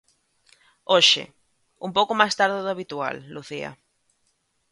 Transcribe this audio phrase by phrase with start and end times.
[0.93, 1.23] Hoxe,
[1.85, 3.71] un pouco máis tarde do habitual, Lucía.